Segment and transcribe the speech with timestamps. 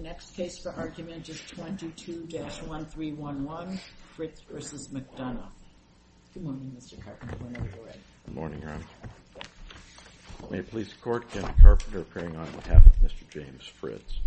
[0.00, 3.78] next case for argument is 22-1311,
[4.14, 4.54] Fritz v.
[4.94, 5.48] McDonough.
[6.32, 7.02] Good morning, Mr.
[7.02, 7.98] Carpenter, whenever you're ready.
[8.26, 8.84] Good morning, Your Honor.
[10.50, 13.28] May it please the Court, Kenneth Carpenter appearing on behalf of Mr.
[13.30, 14.20] James Fritz.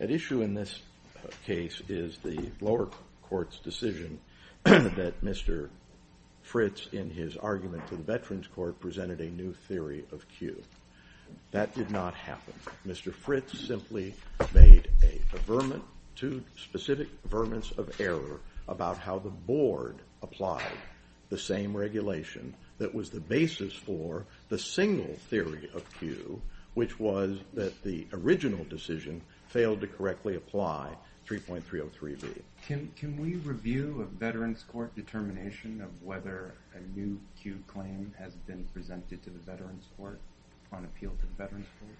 [0.00, 0.80] At issue in this
[1.18, 2.88] uh, case is the lower
[3.22, 4.18] court's decision
[4.64, 5.68] that Mr.
[6.42, 10.62] Fritz, in his argument to the Veterans Court, presented a new theory of Q.
[11.50, 12.54] That did not happen.
[12.86, 13.12] Mr.
[13.12, 14.14] Fritz simply
[14.52, 14.88] made
[16.16, 20.62] two specific averments of error about how the board applied
[21.28, 26.40] the same regulation that was the basis for the single theory of Q,
[26.74, 30.96] which was that the original decision failed to correctly apply
[31.28, 32.42] 3.303b.
[32.66, 38.64] Can we review a Veterans Court determination of whether a new Q claim has been
[38.72, 40.20] presented to the Veterans Court
[40.74, 41.92] on appeal to the Veterans Court?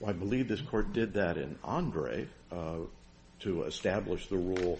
[0.00, 2.76] Well, I believe this court did that in Andre uh,
[3.40, 4.78] to establish the rule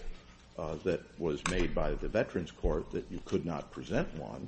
[0.57, 4.47] uh, that was made by the Veterans Court that you could not present one.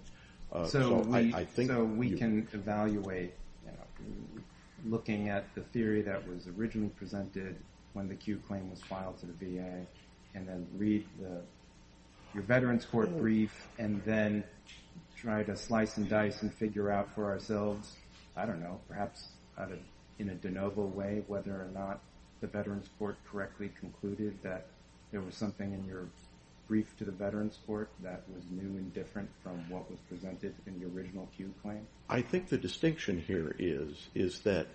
[0.51, 3.33] Uh, so we I think so we can evaluate,
[4.85, 7.55] looking at the theory that was originally presented
[7.93, 9.85] when the Q claim was filed to the VA,
[10.33, 11.05] and then read
[12.33, 14.43] your Veterans Court brief, and then
[15.15, 17.95] try to slice and dice and figure out for ourselves,
[18.35, 19.29] I don't know, perhaps
[20.19, 21.99] in a de novo way, whether or not
[22.39, 24.67] the Veterans Court correctly concluded that
[25.11, 26.07] there was something in your
[26.67, 30.79] brief to the Veterans Court that was new and different from what was presented in
[30.79, 31.85] the original Q claim?
[32.09, 34.67] I think the distinction here is that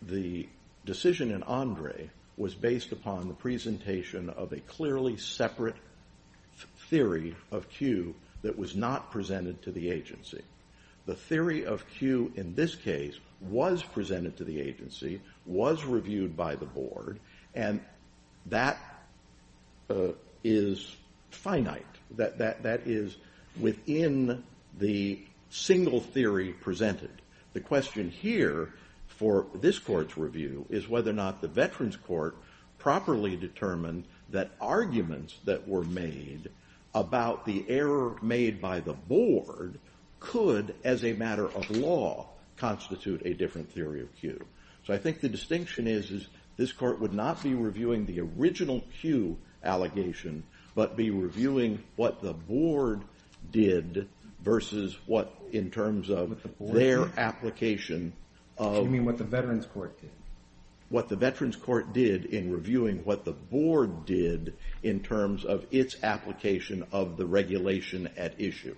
[0.00, 0.48] the
[0.86, 5.76] decision in Andre was based upon the presentation of a clearly separate
[6.88, 10.42] theory of Q that was not presented to the agency.
[11.06, 16.54] The theory of Q in this case was presented to the agency, was reviewed by
[16.54, 17.18] the board,
[17.54, 17.80] and
[18.46, 18.78] that
[19.90, 20.08] uh,
[20.44, 20.96] is
[21.30, 21.86] finite.
[22.16, 23.16] That is
[23.60, 24.44] within
[24.78, 25.18] the
[25.50, 27.10] single theory presented.
[27.52, 28.72] The question here
[29.08, 32.36] for this court's review is whether or not the Veterans Court
[32.78, 36.50] properly determined that arguments that were made
[36.94, 39.78] about the error made by the board
[40.22, 44.44] could, as a matter of law, constitute a different theory of Q.
[44.86, 49.36] So I think the distinction is this court would not be reviewing the original Q
[49.64, 50.44] allegation,
[50.74, 53.02] but be reviewing what the board
[53.50, 54.08] did
[54.40, 58.12] versus what, in terms of their application
[58.58, 58.84] of...
[58.84, 60.10] You mean what the Veterans Court did?
[60.88, 65.96] What the Veterans Court did in reviewing what the board did in terms of its
[66.02, 68.76] application of the regulation at issue.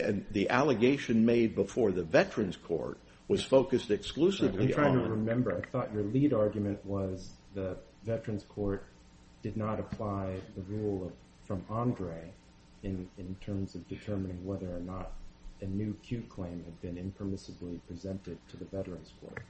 [0.00, 4.84] And the allegation made before the Veterans Court was focused exclusively on...
[4.84, 5.56] I'm trying to remember.
[5.56, 8.84] I thought your lead argument was the Veterans Court
[9.42, 11.12] did not apply the rule
[11.44, 12.30] from Andre
[12.82, 15.12] in terms of determining whether or not
[15.60, 19.42] a new Q claim had been impermissibly presented to the Veterans Court.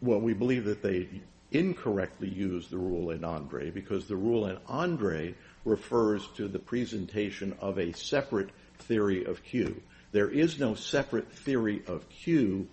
[0.00, 1.08] Well, we believe that they
[1.50, 5.34] incorrectly used the rule in Andre because the rule in Andre
[5.66, 8.48] refers to the presentation of a separate
[8.82, 9.82] theory of Q.
[10.12, 12.68] There is no separate theory of Q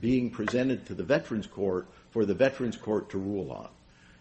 [0.00, 3.68] being presented to the Veterans Court for the Veterans Court to rule on.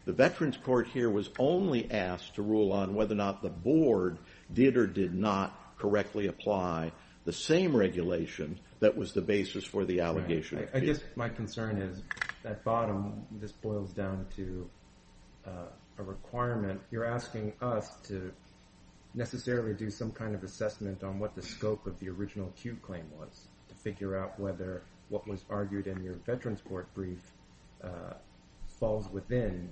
[0.06, 4.18] The Veterans Court here was only asked to rule on whether or not the board
[4.54, 6.92] did or did not correctly apply
[7.26, 10.68] the same regulation that was the basis for the allegation.
[10.74, 12.02] I guess my concern is,
[12.46, 14.70] at bottom, this boils down to
[15.46, 15.50] uh,
[15.98, 16.82] a requirement.
[16.90, 18.32] You're asking us to
[19.14, 23.06] necessarily do some kind of assessment on what the scope of the original Q claim
[23.18, 27.32] was to figure out whether what was argued in your Veterans Court brief
[27.84, 28.14] uh,
[28.68, 29.70] falls within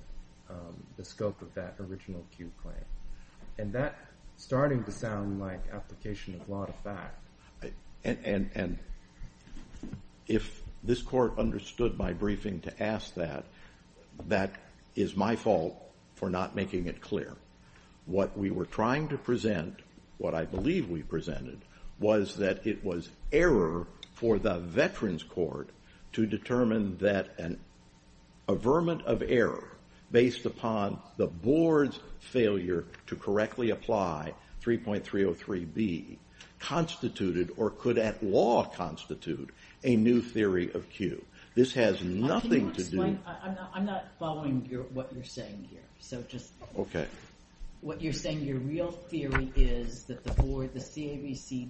[0.49, 2.75] um, the scope of that original Q claim.
[3.57, 3.95] And that's
[4.37, 7.23] starting to sound like application of law to fact.
[8.03, 8.77] And
[10.27, 13.45] if this court understood my briefing to ask that,
[14.27, 14.51] that
[14.95, 15.75] is my fault
[16.15, 17.35] for not making it clear.
[18.07, 19.79] What we were trying to present,
[20.17, 21.61] what I believe we presented,
[21.99, 25.69] was that it was error for the Veterans Court
[26.13, 27.59] to determine that an
[28.47, 29.77] averment of error
[30.11, 34.33] based upon the board's failure to correctly apply
[34.63, 36.17] 3.303B
[36.59, 39.49] constituted or could at law constitute
[39.83, 41.23] a new theory of Q.
[41.55, 43.17] This has nothing to do...
[43.73, 44.61] I'm not following
[44.93, 45.81] what you're saying here.
[45.99, 46.51] So just.
[46.77, 47.07] Okay.
[47.81, 51.69] What you're saying, your real theory is that the board, the CAVC,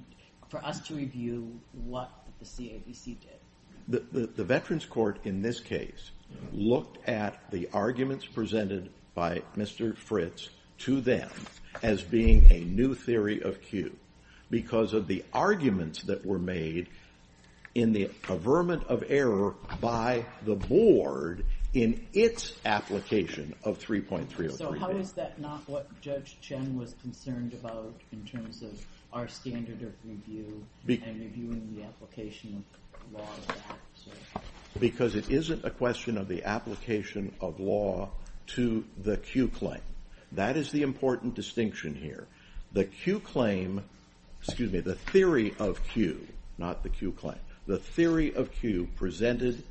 [0.49, 4.33] for us to review what the CAVC did.
[4.35, 6.11] The Veterans Court in this case
[6.53, 9.97] looked at the arguments presented by Mr.
[9.97, 10.49] Fritz
[10.79, 11.29] to them
[11.83, 13.95] as being a new theory of Q
[14.49, 16.87] because of the arguments that were made
[17.75, 21.45] in the averment of error by the board
[21.77, 24.57] in its application of 3.303B.
[24.57, 28.83] So how is that not what Judge Chen was concerned about in terms of
[29.13, 32.65] our standard of review and reviewing the application
[32.95, 34.43] of law of that?
[34.79, 38.09] Because it isn't a question of the application of law
[38.47, 39.81] to the Q claim.
[40.31, 42.25] That is the important distinction here.
[42.73, 43.83] The Q claim,
[44.41, 46.27] excuse me, the theory of Q,
[46.57, 49.63] not the Q claim, the theory of Q presented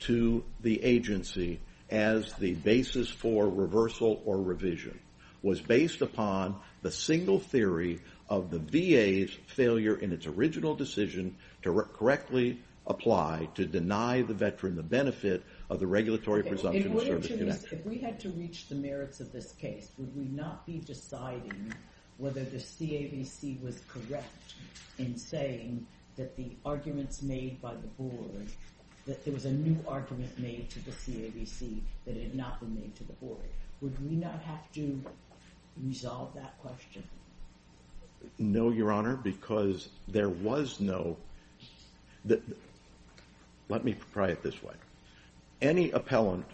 [0.00, 1.60] to the agency
[1.90, 4.98] as the basis for reversal or revision
[5.42, 11.72] was based upon the single theory of the VA's failure in its original decision to
[11.98, 17.78] correctly apply to deny the veteran the benefit of the regulatory presumption of service connection.
[17.78, 21.72] If we had to reach the merits of this case, would we not be deciding
[22.18, 24.54] whether the CAVC was correct
[24.98, 25.86] in saying
[26.16, 28.48] that the arguments made by the board,
[29.10, 32.94] that there was a new argument made to the CAVC that had not been made
[32.94, 33.38] to the board?
[33.80, 35.02] Would we not have to
[35.82, 37.02] resolve that question?
[38.38, 41.16] No, Your Honor, because there was no...
[43.68, 44.74] Let me try it this way.
[45.60, 46.46] Any appellant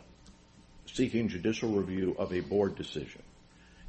[0.86, 3.22] seeking judicial review of a board decision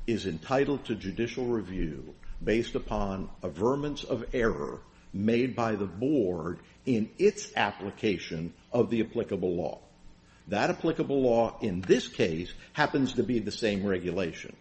[0.05, 4.79] is entitled to judicial review based upon averments of error
[5.25, 9.79] made by the board in its application of the applicable law.
[10.47, 14.55] That applicable law in this case happens to be the same regulation.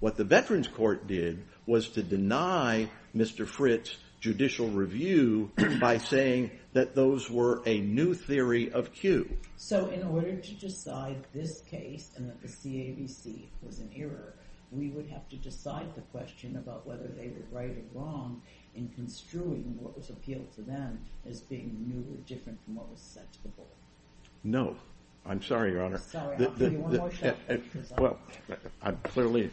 [0.00, 3.46] What the Veterans Court did was to deny Mr.
[3.46, 5.50] Fritz judicial review
[5.80, 9.28] by saying that those were a new theory of Q.
[9.56, 14.34] So in order to decide this case and that the CAVC was an error,
[14.72, 18.42] we would have to decide the question about whether they were right or wrong
[18.74, 20.98] in construing what was appealed to them
[21.28, 23.68] as being new or different from what was said to the board.
[24.44, 24.76] No.
[25.24, 25.98] I'm sorry, Your Honor.
[25.98, 27.36] Sorry, I'll give you one more shot.
[27.48, 27.58] Eh, eh,
[27.98, 28.18] well,
[28.82, 29.50] I'm clearly...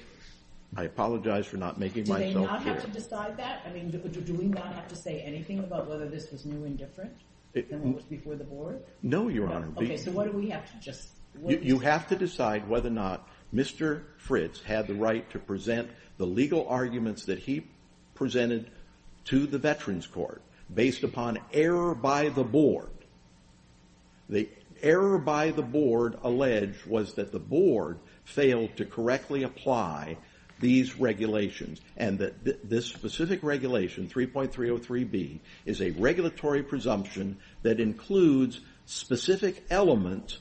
[0.76, 2.34] I apologize for not making myself clear.
[2.34, 3.64] Do they not have to decide that?
[3.66, 6.78] I mean, do we not have to say anything about whether this was new and
[6.78, 7.12] different
[7.54, 8.84] than what was before the board?
[9.02, 9.72] No, Your Honor.
[9.78, 11.10] Okay, so what do we have to just...
[11.48, 14.04] You have to decide whether or not Mr.
[14.18, 17.66] Fritz had the right to present the legal arguments that he
[18.14, 18.70] presented
[19.26, 20.42] to the Veterans Court
[20.74, 22.90] based upon error by the board.
[24.28, 24.50] The
[24.82, 30.18] error by the board alleged was that the board failed to correctly apply
[30.60, 39.64] these regulations and that this specific regulation, 3.303B, is a regulatory presumption that includes specific
[39.70, 40.38] elements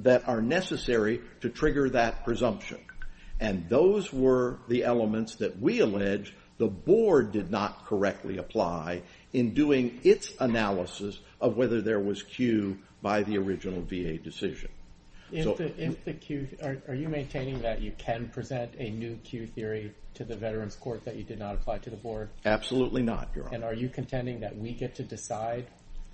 [0.00, 2.78] that are necessary to trigger that presumption.
[3.40, 9.02] And those were the elements that we allege the board did not correctly apply
[9.32, 14.70] in doing its analysis of whether there was Q by the original VA decision.
[15.42, 15.56] So,
[16.88, 21.04] are you maintaining that you can present a new Q theory to the Veterans Court
[21.04, 22.30] that you did not apply to the board?
[22.46, 23.54] Absolutely not, Your Honor.
[23.54, 25.66] And are you contending that we get to decide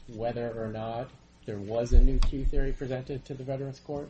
[0.09, 1.11] whether or not
[1.47, 4.09] there was a new Q theory presented to the Veterans Court?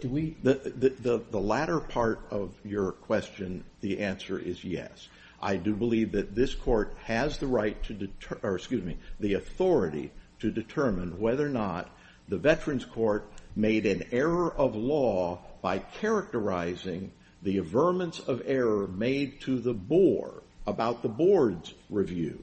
[0.00, 5.08] Do we the latter part of your question, the answer is yes.
[5.40, 8.08] I do believe that this court has the right to...
[8.42, 11.90] Or excuse me, the authority to determine whether or not
[12.28, 19.40] the Veterans Court made an error of law by characterizing the averments of error made
[19.42, 22.42] to the board about the board's review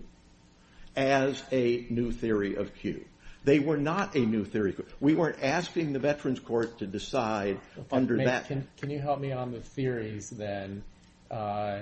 [0.95, 3.05] as a new theory of Q.
[3.43, 4.75] They were not a new theory.
[4.99, 7.59] We weren't asking the Veterans Court to decide
[7.91, 8.47] under that...
[8.47, 10.83] Can you help me on the theories then?
[11.31, 11.81] Uh,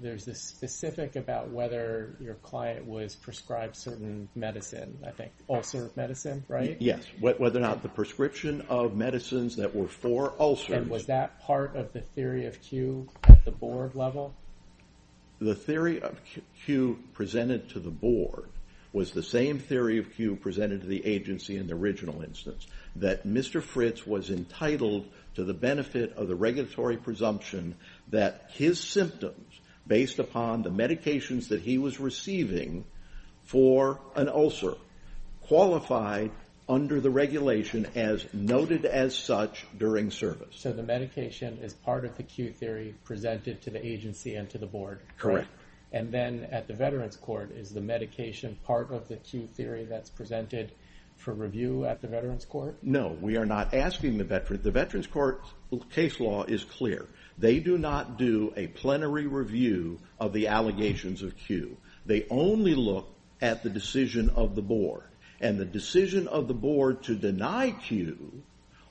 [0.00, 6.42] there's this specific about whether your client was prescribed certain medicine, I think, ulcer medicine,
[6.48, 6.78] right?
[6.80, 10.70] Yes, whether or not the prescription of medicines that were for ulcers...
[10.70, 14.34] And was that part of the theory of Q at the board level?
[15.38, 16.18] The theory of
[16.64, 18.48] Q presented to the board
[18.92, 22.66] was the same theory of Q presented to the agency in the original instance,
[22.96, 23.62] that Mr.
[23.62, 27.76] Fritz was entitled to the benefit of the regulatory presumption
[28.08, 32.84] that his symptoms, based upon the medications that he was receiving
[33.44, 34.74] for an ulcer,
[35.42, 36.30] qualified
[36.68, 40.54] under the regulation as noted as such during service.
[40.54, 44.58] So the medication is part of the Q theory presented to the agency and to
[44.58, 45.00] the board?
[45.16, 45.48] Correct.
[45.92, 50.10] And then at the Veterans Court, is the medication part of the Q theory that's
[50.10, 50.72] presented
[51.16, 52.76] for review at the Veterans Court?
[52.82, 54.62] No, we are not asking the Veterans.
[54.62, 55.42] The Veterans Court
[55.90, 57.06] case law is clear.
[57.38, 61.76] They do not do a plenary review of the allegations of Q.
[62.06, 63.08] They only look
[63.40, 65.04] at the decision of the board.
[65.40, 68.42] And the decision of the board to deny Q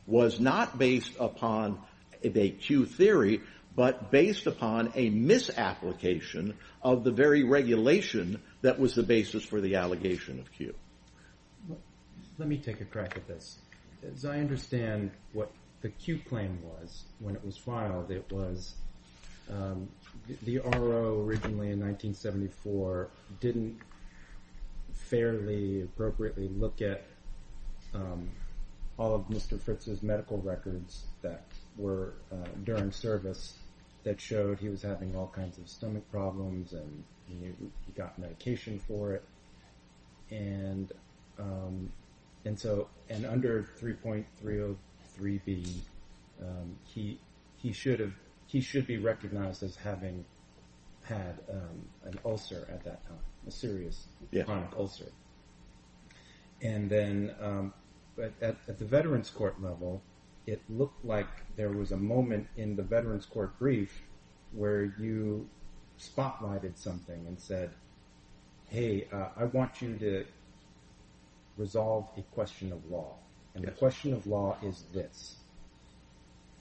[0.06, 1.80] was not based upon
[2.24, 3.42] a Q theory,
[3.78, 9.76] but based upon a misapplication of the very regulation that was the basis for the
[9.76, 10.74] allegation of Q.
[12.40, 13.60] Let me take a crack at this.
[14.04, 18.74] As I understand what the Q claim was when it was filed, it was
[19.54, 19.88] um,
[20.44, 23.80] the RO originally in 1974 didn't
[24.92, 27.04] fairly, appropriately look at
[27.94, 28.28] um,
[28.98, 29.62] all of Mr.
[29.62, 31.44] Fritz's medical records that
[31.78, 33.54] were uh, during service
[34.08, 37.52] that showed he was having all kinds of stomach problems and he
[37.94, 39.24] got medication for it.
[40.32, 40.94] And
[41.38, 41.92] um,
[42.56, 42.88] so
[43.26, 45.80] under 3.303B,
[46.42, 47.20] um, he
[47.74, 50.24] should be recognized as having
[51.04, 54.08] had um, an ulcer at that time, a serious
[54.46, 55.12] chronic ulcer.
[56.62, 57.36] And then
[58.42, 60.02] at the Veterans Court level,
[60.48, 61.28] it looked like
[61.58, 64.02] there was a moment in the Veterans Court brief
[64.54, 65.48] where you
[66.00, 67.72] spotlighted something and said,
[68.70, 70.26] hey, uh, I want you to
[71.58, 73.16] resolve a question of law.
[73.56, 75.36] And the question of law is this.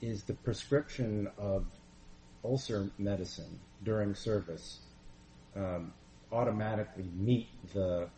[0.01, 1.65] Is the prescription of
[2.43, 4.79] ulcer medicine during service
[5.55, 5.93] um,
[6.31, 8.09] automatically meet the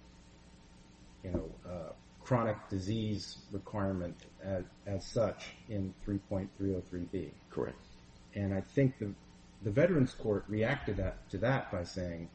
[1.25, 1.91] uh,
[2.29, 4.15] chronic disease requirement
[4.85, 7.31] as such in 3.303B?
[7.49, 7.83] Correct.
[8.35, 12.29] And I think the Veterans Court reacted to that by saying,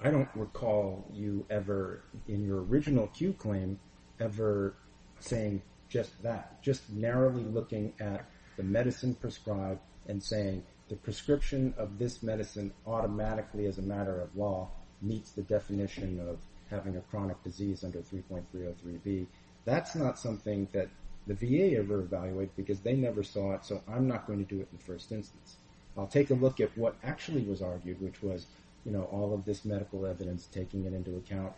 [0.00, 3.80] I don't recall you ever, in your original Q claim,
[4.20, 4.76] ever
[5.18, 6.62] saying just that.
[6.62, 8.24] Just narrowly looking at
[8.56, 14.36] the medicine prescribed and saying the prescription of this medicine automatically as a matter of
[14.36, 14.70] law
[15.02, 16.38] meets the definition of
[16.70, 19.26] having a chronic disease under 3.303B.
[19.64, 20.88] That's not something that
[21.26, 24.60] the VA ever evaluated because they never saw it, so I'm not going to do
[24.60, 25.56] it in the first instance.
[25.96, 28.46] I'll take a look at what actually was argued, which was
[28.84, 31.52] you know, all of this medical evidence, taking it into account,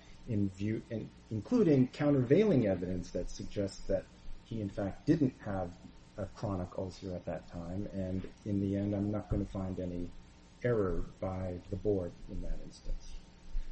[1.30, 4.04] including countervailing evidence that suggests that
[4.44, 5.70] he, in fact, didn't have
[6.16, 7.86] a chronic ulcer at that time.
[7.92, 10.08] And in the end, I'm not going to find any
[10.64, 13.12] error by the board in that instance.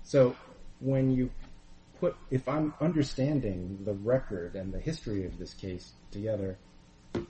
[0.02, 0.36] So
[0.80, 1.30] when you
[2.00, 6.58] put, if I'm understanding the record and the history of this case together,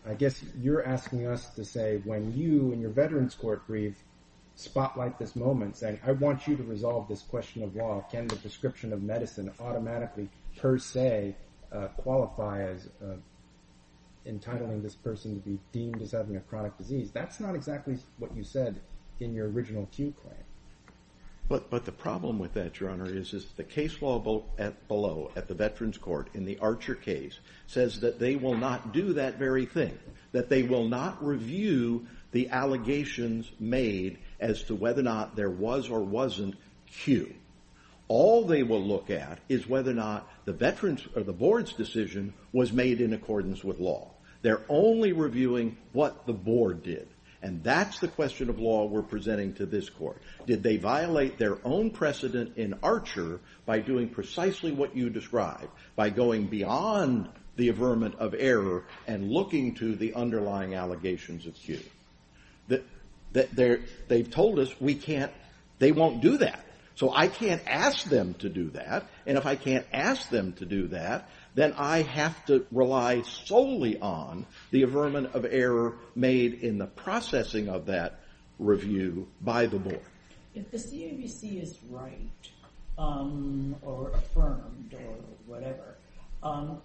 [0.06, 4.02] I guess you're asking us to say when you, in your Veterans Court brief,
[4.56, 8.36] spotlight this moment saying, I want you to resolve this question of law, can the
[8.36, 11.36] prescription of medicine automatically, per se,
[11.70, 13.16] uh, qualify as uh,
[14.24, 17.10] entitling this person to be deemed as having a chronic disease?
[17.12, 18.80] That's not exactly what you said
[19.20, 20.45] in your original Q claim.
[21.48, 25.96] But the problem with that, Your Honor, is the case law below at the Veterans
[25.96, 27.38] Court in the Archer case
[27.68, 29.96] says that they will not do that very thing,
[30.32, 35.88] that they will not review the allegations made as to whether or not there was
[35.88, 36.56] or wasn't
[36.90, 37.32] Q.
[38.08, 42.34] All they will look at is whether or not the veterans or the board's decision
[42.52, 44.10] was made in accordance with law.
[44.42, 47.08] They're only reviewing what the board did.
[47.46, 50.20] And that's the question of law we're presenting to this court.
[50.48, 56.10] Did they violate their own precedent in Archer by doing precisely what you described, by
[56.10, 61.78] going beyond the averment of error and looking to the underlying allegations of Q?
[63.32, 65.30] They've told us we can't,
[65.78, 66.64] they won't do that.
[66.96, 69.06] So I can't ask them to do that.
[69.24, 73.98] And if I can't ask them to do that, then I have to rely solely
[73.98, 78.20] on the averment of error made in the processing of that
[78.58, 80.02] review by the board.
[80.54, 82.30] If the CAVC is right,
[82.98, 85.96] um, or affirmed, or whatever,
[86.42, 86.80] um,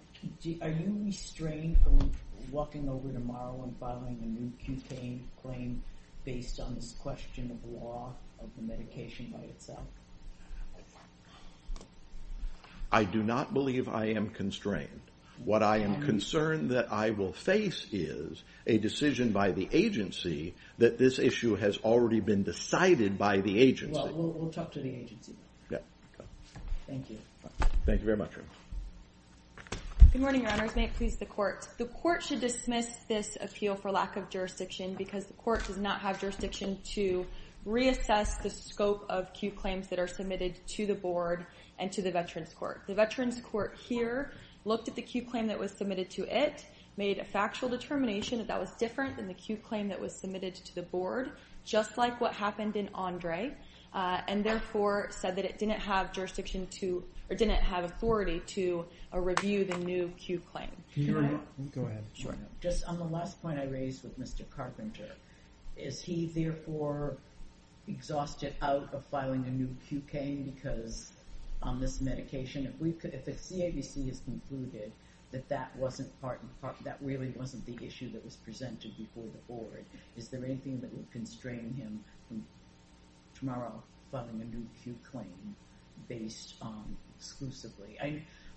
[0.62, 2.10] are you restrained from
[2.50, 5.82] walking over tomorrow and filing a new Q claim
[6.24, 9.84] based on this question of law of the medication by itself?
[12.92, 15.00] I do not believe I am constrained.
[15.44, 20.98] What I am concerned that I will face is a decision by the agency that
[20.98, 23.94] this issue has already been decided by the agency.
[23.94, 25.34] Well, we'll talk to the agency.
[26.86, 27.16] Thank you.
[27.86, 28.32] Thank you very much.
[30.12, 30.76] Good morning, Your Honors.
[30.76, 31.66] May it please the court.
[31.78, 36.00] The court should dismiss this appeal for lack of jurisdiction because the court does not
[36.00, 37.26] have jurisdiction to
[37.66, 41.46] reassess the scope of Q claims that are submitted to the board
[41.78, 42.82] and to the Veterans Court.
[42.86, 44.32] The Veterans Court here
[44.64, 46.64] looked at the Q claim that was submitted to it,
[46.96, 50.54] made a factual determination that that was different than the Q claim that was submitted
[50.54, 51.32] to the board,
[51.64, 53.52] just like what happened in Andre,
[53.94, 58.84] uh, and therefore said that it didn't have jurisdiction to, or didn't have authority to
[59.12, 60.70] uh, review the new Q claim.
[61.74, 62.04] Go ahead.
[62.14, 62.34] Sure.
[62.60, 64.48] Just on the last point I raised with Mr.
[64.50, 65.10] Carpenter,
[65.76, 67.16] is he therefore
[67.88, 71.12] exhausted out of filing a new Q claim because
[71.62, 74.92] on this medication, if the CAVC has concluded
[75.30, 75.70] that that
[77.00, 79.84] really wasn't the issue that was presented before the board,
[80.16, 82.44] is there anything that would constrain him from
[83.38, 85.56] tomorrow filing a new Q claim
[86.08, 87.98] based on exclusively?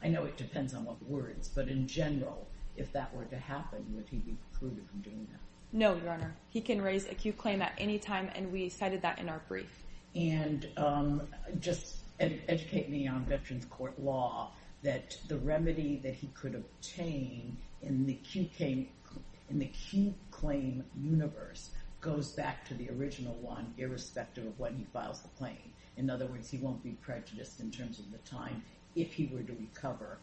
[0.03, 3.85] I know it depends on what words, but in general, if that were to happen,
[3.95, 5.39] would he be precluded from doing that?
[5.71, 6.35] No, Your Honor.
[6.49, 9.41] He can raise a Q claim at any time, and we cited that in our
[9.47, 9.69] brief.
[10.13, 11.21] And um,
[11.59, 14.51] just educate me on Veterans Court law
[14.83, 22.73] that the remedy that he could obtain in the Q claim universe goes back to
[22.75, 25.73] the original one, irrespective of when he files the claim.
[25.97, 28.63] In other words, he won't be prejudiced in terms of the time
[28.95, 30.19] if he were to recover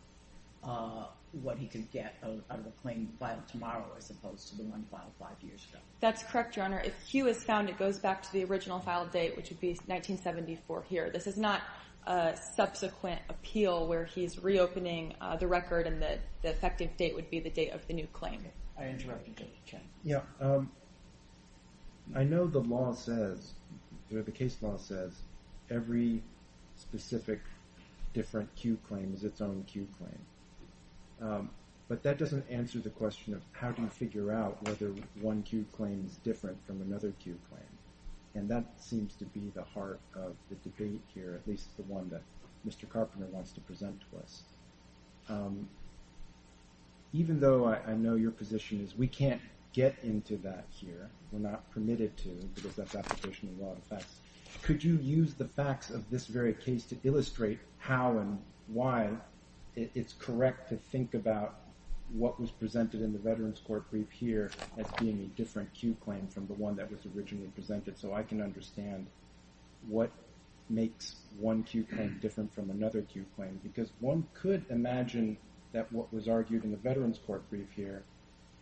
[0.65, 4.63] Uh, what he could get out of a claim filed tomorrow as opposed to the
[4.65, 5.81] one filed five years ago.
[6.01, 6.83] That's correct, Your Honor.
[6.85, 9.69] If Q is found, it goes back to the original filed date, which would be
[9.69, 11.11] 1974 here.
[11.11, 11.63] This is not
[12.07, 17.41] a subsequent appeal where he's reopening uh, the record and the effective date would be
[17.41, 18.45] the date of the new claim.
[18.79, 19.81] I interrupted Judge Chen.
[20.03, 20.21] Yeah.
[20.41, 20.71] Um,
[22.15, 23.53] I know the law says,
[24.13, 25.13] or the case law says,
[25.71, 26.23] every
[26.77, 27.41] specific
[28.13, 30.19] different Q claim is its own Q claim.
[31.23, 31.51] Um,
[31.89, 35.67] but that doesn't answer the question of how do you figure out whether one Q
[35.73, 37.67] claim is different from another Q claim.
[38.35, 42.09] And that seems to be the heart of the debate here, at least the one
[42.09, 42.23] that
[42.67, 42.89] Mr.
[42.89, 44.43] Carpenter wants to present to us.
[45.29, 45.69] Um,
[47.13, 49.41] even though I know your position is we can't
[49.75, 54.15] get into that here, we're not permitted to because that's application of law to facts,
[54.63, 59.11] could you use the facts of this very case to illustrate how and why
[59.77, 61.57] it's correct to think about
[62.13, 66.27] what was presented in the Veterans Court brief here as being a different Q claim
[66.27, 69.07] from the one that was originally presented so I can understand
[69.89, 70.11] what
[70.69, 73.61] makes one Q claim different from another Q claim.
[73.63, 75.37] Because one could imagine
[75.73, 78.03] that what was argued in the Veterans Court brief here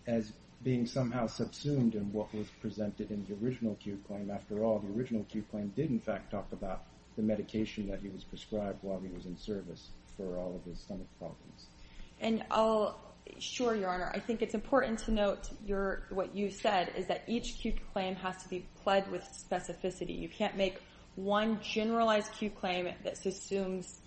[0.07, 4.31] as being somehow subsumed in what was presented in the original Q claim.
[4.31, 6.85] After all, the original Q claim did in fact talk about
[7.21, 10.81] the medication that he was prescribed while he was in service for all of his
[10.81, 11.67] stomach problems.
[12.21, 12.99] And I'll,
[13.39, 15.51] sure, Your Honor, I think it's important to note
[16.11, 20.19] what you said is that each Q claim has to be pled with specificity.
[20.19, 20.81] You can't make
[21.17, 24.01] one generalized Q claim that assumes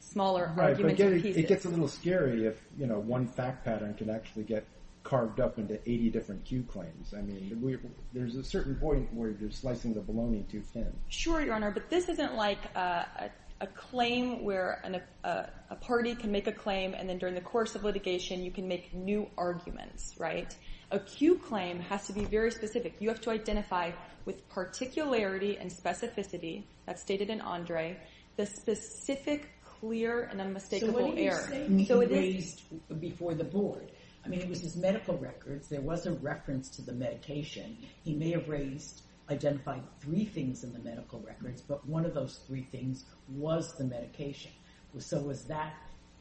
[0.00, 1.36] smaller arguments or pieces.
[1.36, 4.66] It gets a little scary if you know, one fact pattern can actually get
[5.06, 7.14] carved up into 80 different Q claims.
[7.16, 7.80] I mean,
[8.12, 10.92] there's a certain point where you're slicing the bologna too thin.
[11.08, 13.30] Sure, Your Honor, but this isn't like a
[13.74, 14.82] claim where
[15.24, 18.66] a party can make a claim and then during the course of litigation you can
[18.66, 20.54] make new arguments, right?
[20.90, 22.96] A Q claim has to be very specific.
[23.00, 23.92] You have to identify
[24.24, 27.96] with particularity and specificity, that's stated in Andre,
[28.36, 31.32] the specific, clear, and unmistakable error.
[31.32, 32.62] So what are you saying he raised
[33.00, 33.92] before the board?
[34.26, 35.68] I mean, it was his medical records.
[35.68, 37.76] There was a reference to the medication.
[38.02, 42.40] He may have raised, identified three things in the medical records, but one of those
[42.48, 44.50] three things was the medication.
[44.98, 45.74] So was that,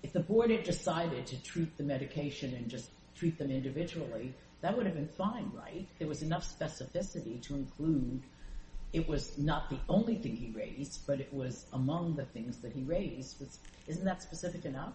[0.03, 4.77] if the board had decided to treat the medication and just treat them individually, that
[4.77, 5.87] would have been fine, right?
[5.97, 8.21] There was enough specificity to include
[8.93, 12.71] it was not the only thing he raised, but it was among the things that
[12.71, 13.43] he raised.
[13.87, 14.93] Isn't that specific enough?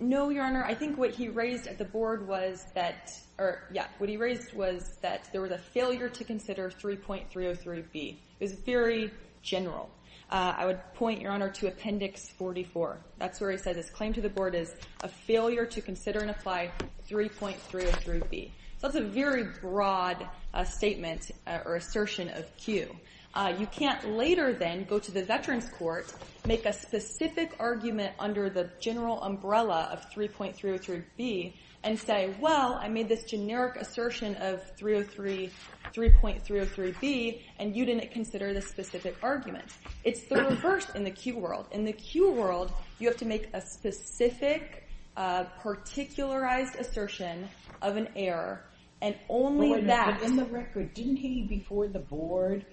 [0.00, 0.64] No, Your Honor.
[0.64, 4.52] I think what he raised at the board was that, or yeah, what he raised
[4.52, 7.94] was that there was a failure to consider 3.303B.
[7.94, 9.88] It was very general.
[10.30, 12.98] Uh, I would point, Your Honor, to Appendix 44.
[13.18, 16.30] That's where he says his claim to the board is a failure to consider and
[16.30, 16.72] apply
[17.08, 18.50] 3.303B.
[18.78, 22.96] So that's a very broad uh, statement uh, or assertion of Q.
[23.34, 26.12] Uh, you can't later then go to the Veterans Court,
[26.46, 33.08] make a specific argument under the general umbrella of 3.303B and say, well, I made
[33.08, 39.64] this generic assertion of 3.303B and you didn't consider this specific argument.
[40.04, 41.66] It's the reverse in the Q world.
[41.72, 47.48] In the Q world, you have to make a specific, uh, particularized assertion
[47.82, 48.64] of an error
[49.02, 50.20] and only that.
[50.20, 52.64] But in the record, didn't he, before the board,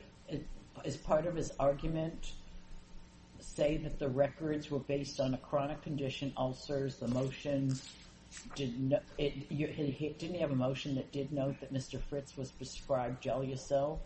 [0.85, 2.33] as part of his argument,
[3.39, 7.73] say that the records were based on a chronic condition, ulcers, the motion,
[8.55, 12.01] didn't he have a motion that did note that Mr.
[12.01, 13.99] Fritz was prescribed Gelusil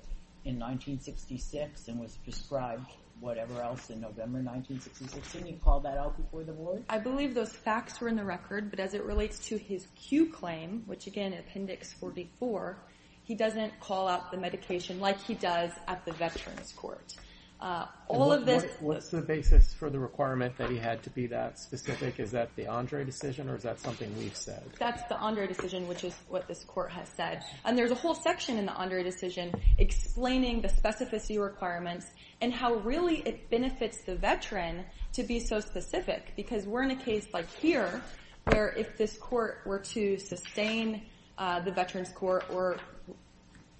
[0.45, 5.31] in 1966 and was prescribed whatever else in November 1966?
[5.33, 6.83] Didn't he call that out before the board?
[6.89, 10.31] I believe those facts were in the record, but as it relates to his Q
[10.31, 12.77] claim, which again, Appendix 44,
[13.25, 17.13] he doesn't call out the medication like he does at the Veterans Court.
[17.59, 18.65] Uh, all of this...
[18.79, 22.19] What's the basis for the requirement that he had to be that specific?
[22.19, 24.63] Is that the Andre decision or is that something we've said?
[24.77, 27.43] That's the Andre decision, which is what this court has said.
[27.63, 32.05] And there's a whole section in the Andre decision explaining the specificity requirements
[32.41, 36.33] and how really it benefits the veteran to be so specific.
[36.35, 38.01] Because we're in a case like here,
[38.43, 41.01] where if this court were to sustain
[41.38, 42.77] uh, the Veterans Court or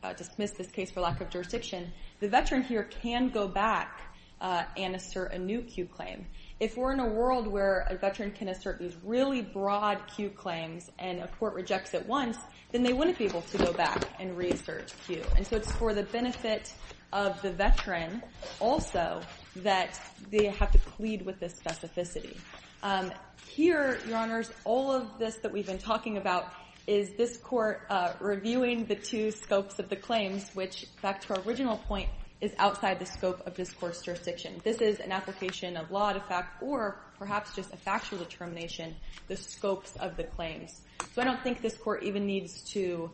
[0.04, 4.02] Uh, dismiss this case for lack of jurisdiction, the veteran here can go back
[4.42, 6.26] uh, and assert a new Q claim.
[6.60, 10.92] If we're in a world where a veteran can assert these really broad Q claims
[11.00, 12.38] and a court rejects it once,
[12.72, 15.22] then they wouldn't be able to go back and reassert Q.
[15.36, 16.74] And so it's for the benefit
[17.12, 18.22] of the veteran
[18.60, 19.22] also
[19.58, 22.38] that they have to plead with this specificity.
[22.84, 23.12] Um,
[23.48, 26.54] here, Your Honors, all of this that we've been talking about
[26.88, 31.42] is this court uh, reviewing the two scopes of the claims, which, back to our
[31.42, 32.10] original point,
[32.42, 34.62] is outside the scope of this court's jurisdiction.
[34.64, 38.96] This is an application of law to fact or perhaps just a factual determination,
[39.28, 40.82] the scopes of the claims.
[41.14, 43.10] So I don't think this court even needs to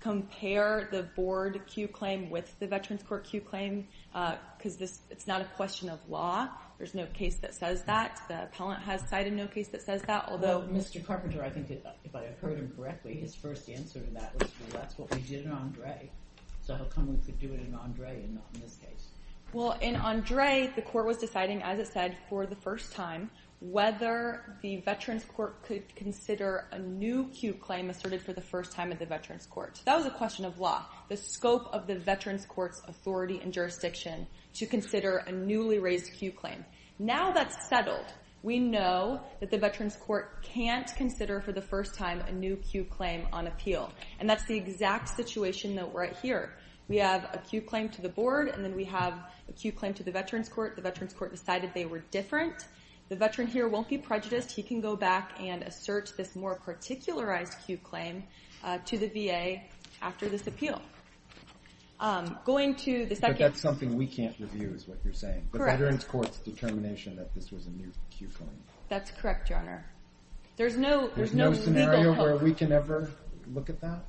[0.00, 5.26] compare the board Q claim with the Veterans Court Q claim uh, because this it's
[5.26, 6.48] not a question of law.
[6.78, 8.20] There's no case that says that.
[8.28, 10.62] The appellant has cited no case that says that, although...
[10.70, 11.04] Mr.
[11.04, 14.80] Carpenter, I think if I heard him correctly, his first answer to that was, well,
[14.80, 16.10] that's what we did in Andre.
[16.62, 19.08] So how come we could do it in Andre and not in this case?
[19.52, 24.58] Well, in Andre, the court was deciding, as it said, for the first time, whether
[24.62, 28.98] the Veterans Court could consider a new Q claim asserted for the first time at
[28.98, 29.80] the Veterans Court.
[29.86, 34.26] That was a question of law, the scope of the Veterans Court's authority and jurisdiction
[34.54, 36.64] to consider a newly raised Q claim.
[36.98, 38.06] Now that's settled.
[38.42, 42.84] We know that the Veterans Court can't consider for the first time a new Q
[42.84, 43.90] claim on appeal.
[44.20, 46.52] And that's the exact situation that we're at here.
[46.88, 49.14] We have a Q claim to the board, and then we have
[49.48, 50.76] a Q claim to the Veterans Court.
[50.76, 52.66] The Veterans Court decided they were different.
[53.08, 54.50] The veteran here won't be prejudiced.
[54.50, 58.24] He can go back and assert this more particularized Q claim
[58.64, 59.62] uh, to the VA
[60.02, 60.82] after this appeal.
[62.00, 63.34] Um, going to the second...
[63.34, 65.48] But that's something we can't review, is what you're saying.
[65.52, 65.78] Correct.
[65.78, 68.50] The Veterans Court's determination that this was a new Q claim.
[68.88, 69.86] That's correct, Your Honor.
[70.56, 73.10] There's no There's no scenario where we can ever
[73.54, 74.00] look at that?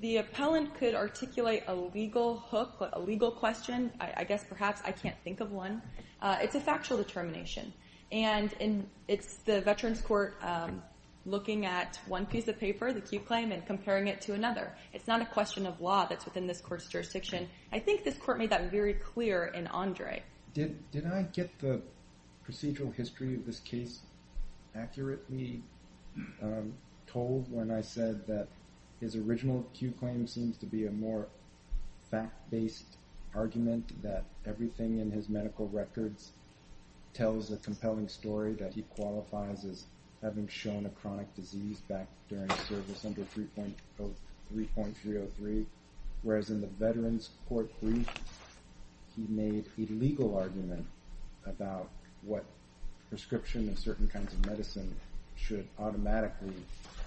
[0.00, 5.16] The appellant could articulate a legal hook, a legal question, I guess perhaps I can't
[5.24, 5.80] think of one.
[6.20, 7.72] Uh, it's a factual determination.
[8.12, 10.82] And it's the Veterans Court um,
[11.24, 14.70] looking at one piece of paper, the Q claim, and comparing it to another.
[14.92, 17.48] It's not a question of law that's within this court's jurisdiction.
[17.72, 20.22] I think this court made that very clear in Andre.
[20.52, 20.76] Did
[21.10, 21.80] I get the
[22.48, 24.00] procedural history of this case
[24.74, 25.62] accurately
[26.42, 26.74] um,
[27.06, 28.48] told when I said that
[29.00, 31.28] his original Q claim seems to be a more
[32.10, 32.96] fact-based
[33.34, 36.32] argument, that everything in his medical records
[37.12, 39.84] tells a compelling story, that he qualifies as
[40.22, 45.66] having shown a chronic disease back during service under 3.303,
[46.22, 48.08] whereas in the Veterans Court brief,
[49.14, 50.84] he made a legal argument
[51.46, 51.88] about
[52.22, 52.44] what
[53.08, 54.92] prescription of certain kinds of medicine
[55.36, 56.54] should automatically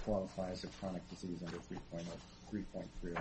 [0.04, 3.16] qualify as a chronic disease under 3.303.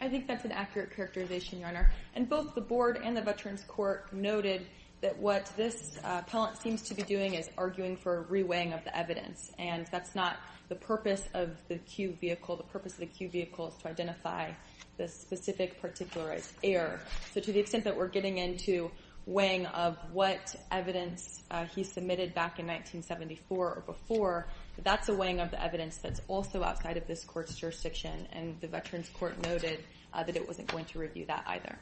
[0.00, 1.90] I think that's an accurate characterization, Your Honor.
[2.14, 4.66] And both the board and the Veterans Court noted
[5.00, 8.84] that what this uh, appellant seems to be doing is arguing for a re-weighing of
[8.84, 9.50] the evidence.
[9.58, 10.36] And that's not
[10.68, 12.56] the purpose of the Q vehicle.
[12.56, 14.52] The purpose of the Q vehicle is to identify
[14.96, 17.00] the specific particularized error.
[17.34, 18.90] So to the extent that we're getting into
[19.26, 24.46] weighing of what evidence uh, he submitted back in 1974 or before,
[24.82, 28.26] that's a weighing of the evidence that's also outside of this court's jurisdiction.
[28.32, 31.78] And the Veterans Court noted uh, that it wasn't going to review that either.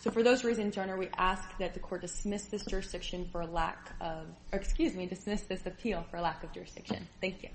[0.00, 3.44] So for those reasons, Your Honor, we ask that the court dismiss this jurisdiction for
[3.44, 7.06] lack of, or excuse me, dismiss this appeal for lack of jurisdiction.
[7.20, 7.48] Thank you.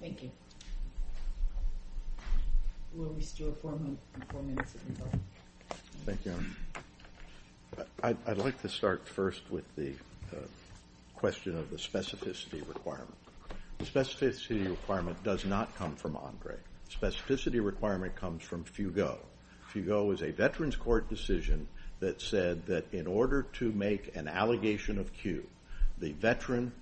[0.00, 0.30] Thank you.
[2.94, 5.20] We'll restore four minutes of rebuttal.
[6.04, 6.83] Thank you, Your Honor.
[8.02, 9.92] I'd like to start first with the
[10.32, 10.36] uh,
[11.14, 13.14] question of the specificity requirement.
[13.78, 16.56] The specificity requirement does not come from Andre.
[16.90, 19.18] Specificity requirement comes from FUGO.
[19.72, 21.66] FUGO is a Veterans Court decision
[22.00, 25.46] that said that in order to make an allegation of Q,
[25.98, 26.72] the veteran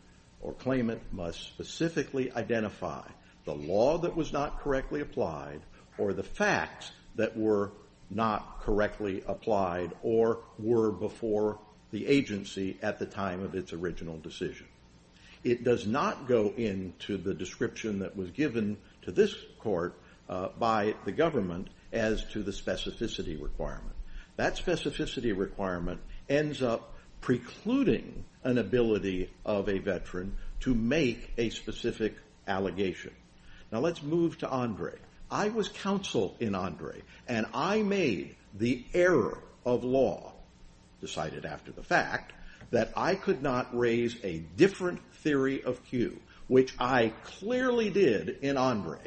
[0.40, 3.06] or claimant must specifically identify
[3.44, 5.60] the law that was not correctly applied
[5.98, 7.70] or the facts that were
[8.14, 11.58] not correctly applied or were before
[11.90, 14.66] the agency at the time of its original decision.
[15.44, 19.94] It does not go into the description that was given to this court
[20.28, 23.94] uh, by the government as to the specificity requirement.
[24.36, 32.14] That specificity requirement ends up precluding an ability of a veteran to make a specific
[32.46, 33.12] allegation.
[33.70, 34.92] Now let's move to Andre.
[35.32, 40.34] I was counsel in Andre, and I made the error of law,
[41.00, 42.34] decided after the fact,
[42.70, 48.58] that I could not raise a different theory of Q, which I clearly did in
[48.58, 48.98] Andre.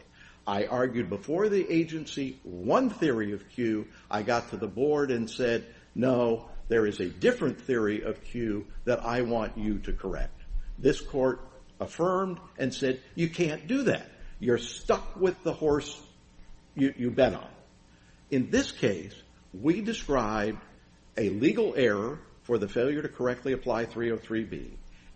[0.47, 3.87] I argued before the agency one theory of Q.
[4.09, 8.65] I got to the board and said, no, there is a different theory of Q
[8.85, 10.41] that I want you to correct.
[10.79, 11.41] This court
[11.79, 14.07] affirmed and said, you can't do that.
[14.39, 16.01] You're stuck with the horse
[16.75, 17.47] you bet on.
[18.31, 19.13] In this case,
[19.53, 20.59] we described
[21.17, 24.71] a legal error for the failure to correctly apply 303B,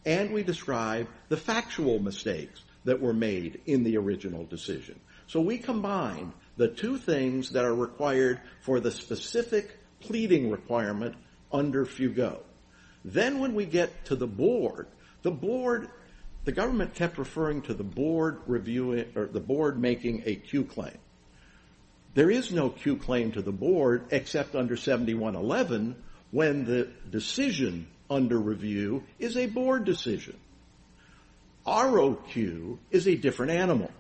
[0.06, 5.00] and we described the factual mistakes that were made in the original decision.
[5.28, 11.16] So we combined the two things that are required for the specific pleading requirement
[11.52, 12.40] under FUGO.
[13.06, 14.88] Then when we get to the board,
[15.22, 15.90] the board,
[16.46, 20.98] the government kept referring to the board reviewing or the board making a Q claim.
[22.16, 25.96] There is no Q claim to the board except under 7111
[26.32, 30.36] when the decision under review is a board decision.
[31.68, 33.92] ROQ is a different animal.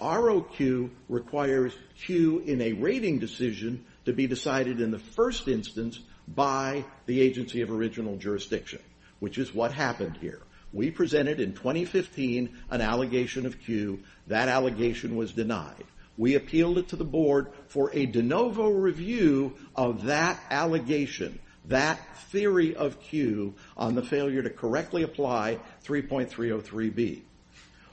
[0.00, 1.72] ROQ requires
[2.04, 7.60] Q in a rating decision to be decided in the first instance by the agency
[7.60, 8.80] of original jurisdiction,
[9.20, 10.40] which is what happened here.
[10.72, 14.00] We presented in 2015 an allegation of Q.
[14.26, 15.84] That allegation was denied.
[16.16, 21.98] We appealed it to the board for a de novo review of that allegation, that
[22.28, 27.22] theory of Q on the failure to correctly apply 3.303B.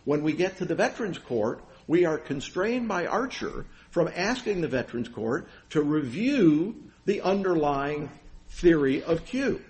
[0.06, 4.68] When we get to the Veterans Court, we are constrained by Archer from asking the
[4.68, 8.10] Veterans Court to review the underlying
[8.50, 9.62] theory of Q.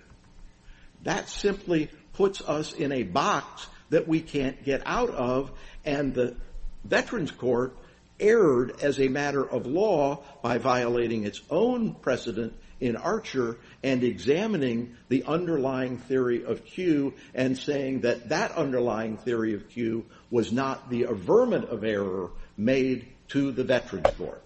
[1.03, 5.51] That simply puts us in a box that we can't get out of,
[5.83, 6.35] and the
[6.83, 7.75] Veterans Court
[8.21, 14.95] erred as a matter of law by violating its own precedent in Archer and examining
[15.09, 20.89] the underlying theory of Q and saying that that underlying theory of Q was not
[20.89, 24.41] the averment of error made to the Veterans Court.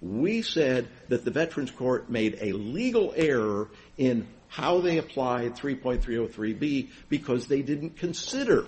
[0.00, 6.88] We said that the Veterans Court made a legal error in how they applied 3.303B
[7.08, 8.66] because they didn't consider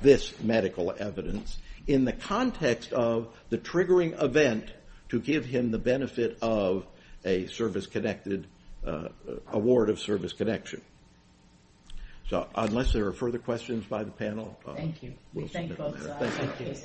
[0.00, 4.70] this medical evidence in the context of the triggering event
[5.10, 6.86] to give him the benefit of
[7.24, 8.46] a service-connected
[8.86, 9.08] uh,
[9.52, 10.80] award of service connection.
[12.28, 14.58] So unless there are further questions by the panel.
[14.66, 15.14] Uh, thank you.
[15.34, 16.84] We thank both sides.